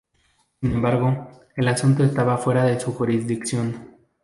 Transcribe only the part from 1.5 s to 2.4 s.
el asunto estaba